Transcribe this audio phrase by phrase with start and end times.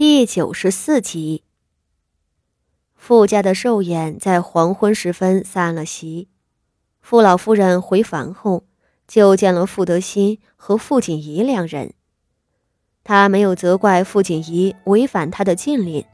[0.00, 1.44] 第九十四集，
[2.94, 6.30] 傅家的寿宴在黄昏时分散了席。
[7.02, 8.64] 傅老夫人回房后，
[9.06, 11.92] 就见了傅德熙和傅锦仪两人。
[13.04, 16.06] 他没有责怪傅锦仪违反他的禁令，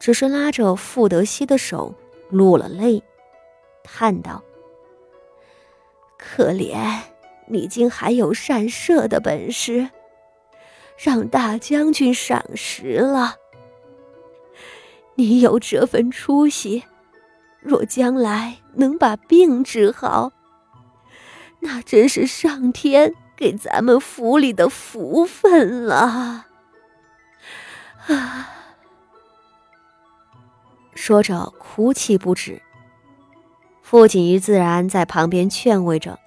[0.00, 1.94] 只是拉着傅德熙的手
[2.30, 3.00] 落了泪，
[3.84, 4.42] 叹道
[6.18, 6.98] ：“可怜
[7.46, 9.88] 你竟还有善射的本事。”
[11.02, 13.36] 让大将军赏识了，
[15.14, 16.84] 你有这份出息，
[17.58, 20.30] 若将来能把病治好，
[21.60, 26.44] 那真是上天给咱们府里的福分了。
[28.06, 28.50] 啊！
[30.94, 32.60] 说着哭泣不止。
[33.80, 36.18] 傅锦仪自然在旁边劝慰着，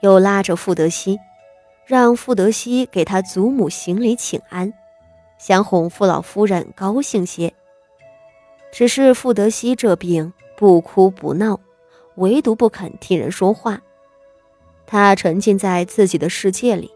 [0.00, 1.16] 又拉着傅德熙。
[1.86, 4.72] 让傅德熙给他祖母行礼请安，
[5.38, 7.54] 想哄傅老夫人高兴些。
[8.72, 11.60] 只是傅德熙这病不哭不闹，
[12.16, 13.80] 唯独不肯听人说话。
[14.84, 16.90] 他沉浸在自己的世界里，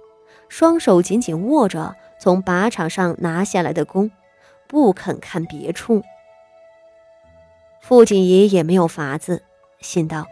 [0.48, 4.11] 双手紧紧握着从靶场上拿下来的弓，
[4.66, 6.02] 不肯看别处。
[7.80, 9.44] 傅锦仪也没有法子，
[9.80, 10.27] 心道：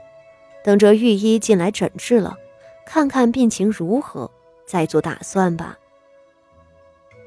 [0.64, 2.36] 等着御医进来诊治了，
[2.84, 4.28] 看看病情如何。
[4.68, 5.78] 再做打算吧。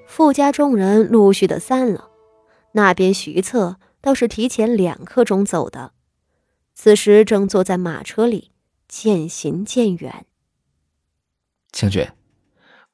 [0.06, 2.10] 傅家众人陆续的散了，
[2.74, 5.94] 那边徐策倒是提前两刻钟走的，
[6.76, 8.52] 此时正坐在马车里
[8.88, 10.26] 渐行渐远。
[11.72, 12.06] 将军，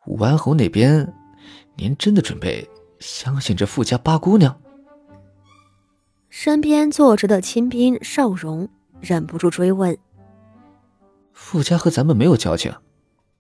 [0.06, 1.14] 武安侯那边，
[1.76, 4.62] 您真的准备相信这傅家八姑娘？
[6.30, 8.70] 身边坐着的亲兵邵荣
[9.02, 9.98] 忍不住追问
[11.34, 12.74] ：“傅家和咱们没有交情。”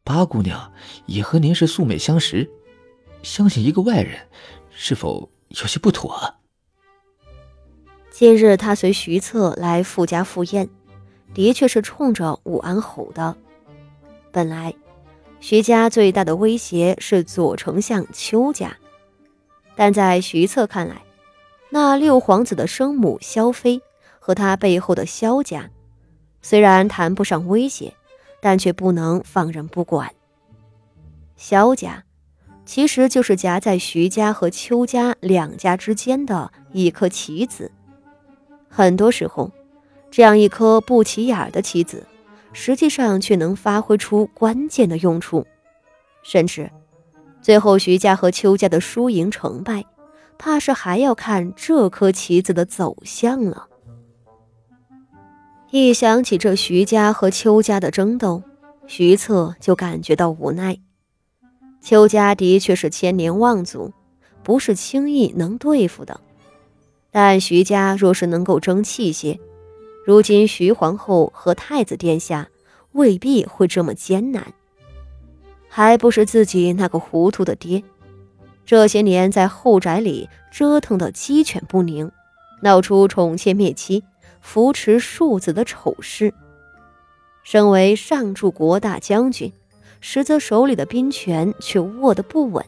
[0.08, 0.72] 八姑娘
[1.05, 2.50] 也和您是素昧相识，
[3.23, 4.17] 相信一个外人，
[4.69, 6.33] 是否有些不妥？
[8.09, 10.69] 今日他随徐策来傅家赴宴，
[11.33, 13.35] 的确是冲着武安侯的。
[14.31, 14.73] 本来，
[15.41, 18.78] 徐家最大的威胁是左丞相邱家，
[19.75, 21.01] 但在徐策看来，
[21.69, 23.81] 那六皇子的生母萧妃
[24.19, 25.69] 和他背后的萧家，
[26.41, 27.94] 虽然谈不上威胁。
[28.47, 30.09] 但却不能放任不管。
[31.35, 32.06] 萧家
[32.66, 37.69] 其实就是夹在徐家和邱家两家之间的一颗棋子。
[38.69, 39.52] 很多时候，
[40.09, 42.08] 这样一颗不起眼的棋子，
[42.53, 45.46] 实际上却能发挥出关键的用处。
[46.24, 46.72] 甚至，
[47.41, 49.84] 最后徐家和邱家的输赢成败，
[50.38, 53.68] 怕是还要看这颗棋子的走向了。
[55.69, 58.41] 一想起这徐家和邱家的争斗，
[58.88, 60.78] 徐策就感觉到无奈。
[61.81, 63.91] 邱家的确是千年望族，
[64.44, 66.22] 不是轻易能对付的。
[67.11, 69.39] 但徐家若是能够争气些，
[70.05, 72.47] 如今徐皇后和太子殿下
[72.94, 74.53] 未必会这么艰难。
[75.67, 77.84] 还不是自己那个糊涂的爹，
[78.66, 82.09] 这些年在后宅里折腾的鸡犬不宁，
[82.61, 84.01] 闹出宠妾灭妻。
[84.47, 86.34] 扶持庶子的丑事。
[87.44, 89.52] 身为上柱国大将军，
[90.00, 92.66] 实则手里的兵权却握得不稳，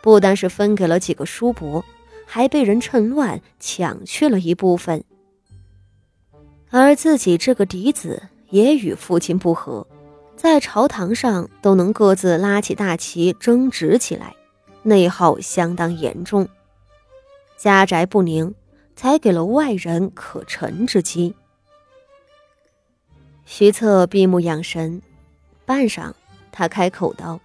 [0.00, 1.84] 不单是分给了几个叔伯，
[2.24, 5.02] 还被人趁乱抢去了一部分。
[6.70, 9.84] 而自己这个嫡子也与父亲不和，
[10.36, 14.36] 在朝堂上都能各自拉起大旗争执起来，
[14.84, 16.48] 内耗相当严重，
[17.56, 18.54] 家宅不宁。
[18.98, 21.32] 才给了外人可乘之机。
[23.44, 25.00] 徐策闭目养神，
[25.64, 26.12] 半晌，
[26.50, 27.38] 他开口道：“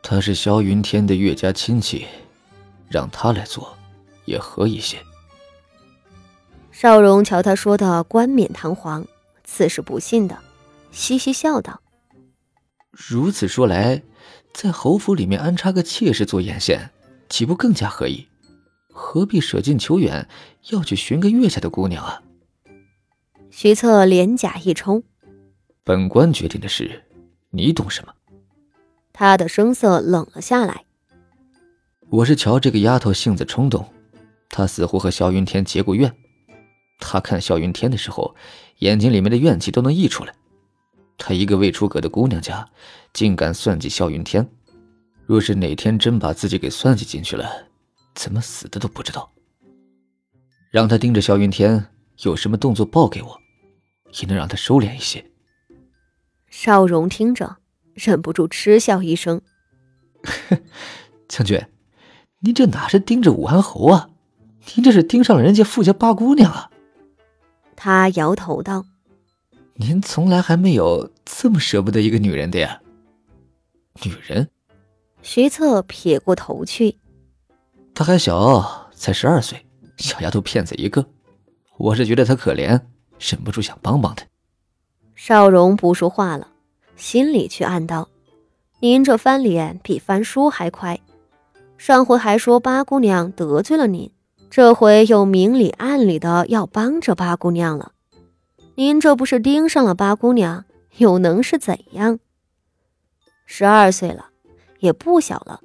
[0.00, 2.06] 他是萧云天的岳家亲戚，
[2.88, 3.76] 让他来做，
[4.26, 4.96] 也合一些。”
[6.70, 9.04] 邵荣瞧他说的冠冕堂皇，
[9.42, 10.38] 自是不信的，
[10.92, 11.80] 嘻嘻笑道
[12.92, 14.04] ：“如此说来，
[14.54, 16.92] 在侯府里面安插个妾室做眼线，
[17.28, 18.27] 岂不更加合意？”
[18.98, 20.28] 何必舍近求远，
[20.70, 22.20] 要去寻个月下的姑娘啊？
[23.48, 25.04] 徐策脸颊一冲
[25.84, 27.04] ：“本官决定的事，
[27.50, 28.12] 你懂什么？”
[29.14, 30.84] 他的声色冷了下来
[32.10, 33.88] ：“我是瞧这个丫头性子冲动，
[34.50, 36.12] 她似乎和萧云天结过怨。
[36.98, 38.34] 她看萧云天的时候，
[38.80, 40.34] 眼睛里面的怨气都能溢出来。
[41.16, 42.68] 她一个未出阁的姑娘家，
[43.12, 44.46] 竟敢算计萧云天。
[45.24, 47.48] 若是哪天真把自己给算计进去了……”
[48.18, 49.30] 怎么死的都不知道。
[50.72, 51.86] 让他盯着萧云天，
[52.24, 53.40] 有什么动作报给我，
[54.20, 55.24] 也能让他收敛一些。
[56.48, 57.58] 邵荣听着，
[57.94, 59.40] 忍不住嗤笑一声：
[61.28, 61.64] “将军，
[62.40, 64.10] 您这哪是盯着武安侯啊？
[64.74, 66.70] 您这是盯上了人家富家八姑娘啊！”
[67.76, 68.84] 他摇头道
[69.78, 72.82] ：“您从来还没有这么舍不得一个女人的呀。”
[74.04, 74.50] 女人，
[75.22, 76.98] 徐策撇过头去。
[77.98, 79.66] 她还小，才十二岁，
[79.96, 81.04] 小丫头片子一个。
[81.78, 82.80] 我是觉得她可怜，
[83.18, 84.24] 忍不住想帮帮她。
[85.16, 86.46] 少荣不说话了，
[86.94, 88.08] 心里却暗道
[88.78, 91.00] ：“您这翻脸比翻书还快。
[91.76, 94.12] 上回还说八姑娘得罪了您。”
[94.48, 97.90] 这回又明里暗里的要帮着八姑娘了，
[98.76, 100.64] 您这不是盯上了八姑娘，
[100.98, 102.20] 又能是怎样？
[103.44, 104.26] 十二岁了，
[104.78, 105.60] 也不小了，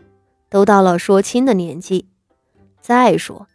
[0.49, 2.07] 都到了说亲的年纪。
[2.83, 3.47] 再说，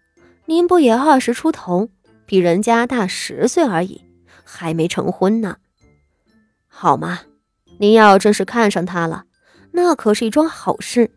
[0.46, 1.90] 您不也二十出头，
[2.24, 4.00] 比人家大十岁而已，
[4.42, 5.58] 还没成婚呢。
[6.66, 7.20] 好嘛，
[7.78, 9.24] 您要真是看上她了，
[9.72, 11.10] 那可是一桩好事，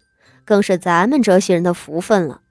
[0.43, 2.41] 更是咱们这些人的福分了。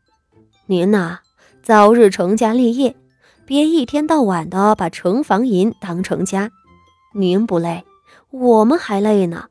[0.64, 1.20] 您呐。
[1.62, 2.96] 早日成家立业，
[3.44, 6.50] 别一天到晚的把城防银当成家。
[7.14, 7.84] 您不累，
[8.30, 9.44] 我们还累呢。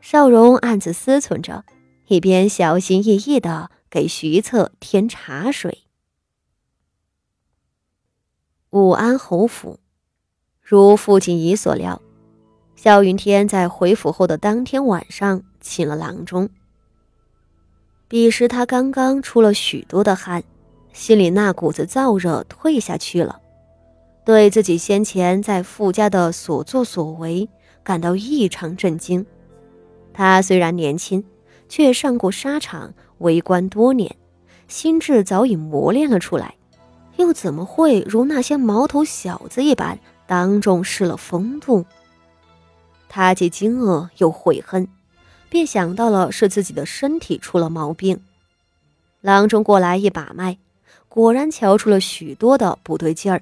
[0.00, 1.64] 少荣暗自思忖着，
[2.06, 5.84] 一边小心翼翼的给徐策添茶水。
[8.70, 9.78] 武安侯府，
[10.60, 12.02] 如父亲已所料，
[12.74, 16.50] 萧云天在回府后的当天晚上请了郎中。
[18.08, 20.42] 彼时他刚刚出了许多的汗，
[20.92, 23.40] 心里那股子燥热退下去了，
[24.24, 27.48] 对自己先前在傅家的所作所为
[27.84, 29.24] 感到异常震惊。
[30.12, 31.24] 他虽然年轻，
[31.68, 34.16] 却上过沙场，为官多年，
[34.68, 36.54] 心智早已磨练了出来，
[37.16, 41.84] 又怎么会如那些毛头小子一般当众失了风度？
[43.08, 44.88] 他既惊愕又悔恨。
[45.50, 48.20] 便想到了是自己的身体出了毛病，
[49.20, 50.58] 郎中过来一把脉，
[51.08, 53.40] 果然瞧出了许多的不对劲儿，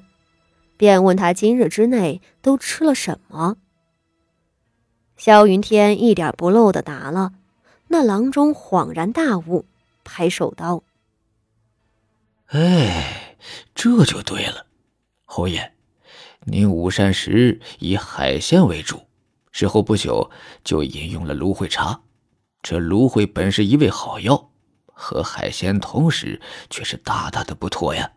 [0.77, 3.57] 便问他今日之内都吃了什么。
[5.17, 7.33] 萧云天一点不漏的答了，
[7.93, 9.67] 那郎中恍然大悟，
[10.03, 10.83] 拍手道
[12.49, 13.37] ：“哎，
[13.75, 14.65] 这就对了，
[15.27, 15.75] 侯爷，
[16.47, 19.03] 您午膳时以海鲜为主。”
[19.53, 20.31] 之后不久，
[20.65, 22.01] 就饮用了芦荟茶。
[22.63, 24.51] 这芦荟本是一味好药，
[24.87, 26.41] 和海鲜同食
[26.71, 28.11] 却是大大的不妥呀。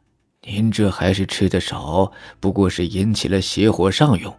[0.44, 4.31] 您这还是吃的少，不过是引起了邪火上涌；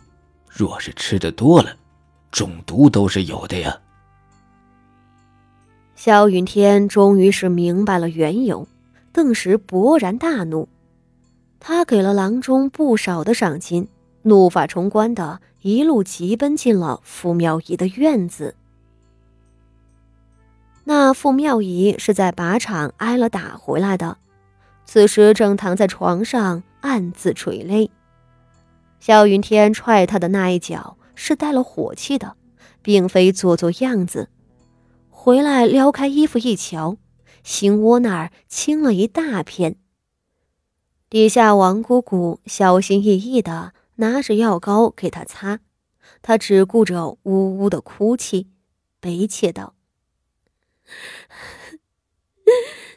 [0.48, 1.76] 若是吃的多了，
[2.30, 3.78] 中毒都是有的呀。
[5.96, 8.68] 萧云天终于是明白了缘由，
[9.12, 10.68] 顿时勃然大怒。
[11.58, 13.88] 他给了郎中不少的赏金，
[14.22, 15.40] 怒发冲冠的。
[15.62, 18.54] 一路急奔进了傅妙仪的院子。
[20.84, 24.16] 那傅妙仪是在靶场挨了打回来的，
[24.84, 27.90] 此时正躺在床上暗自垂泪。
[29.00, 32.36] 萧云天踹他的那一脚是带了火气的，
[32.80, 34.28] 并非做做样子。
[35.26, 36.98] 回来撩开衣服一瞧，
[37.42, 39.74] 心窝那儿青了一大片。
[41.10, 43.72] 底下王姑姑小心翼翼的。
[43.96, 45.58] 拿着药膏给他擦，
[46.22, 48.46] 他只顾着呜呜的哭泣，
[49.00, 49.74] 悲切道：“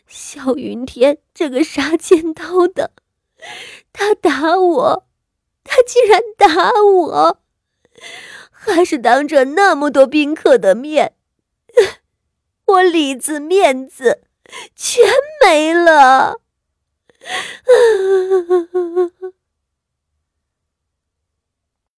[0.05, 2.91] 小云天这个杀千刀的，
[3.91, 5.07] 他打我，
[5.63, 7.41] 他竟然打我，
[8.51, 11.13] 还是当着那么多宾客的面，
[12.69, 14.21] 我里子面子
[14.75, 15.03] 全
[15.43, 16.41] 没了。”